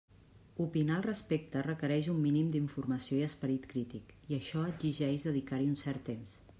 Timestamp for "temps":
6.15-6.39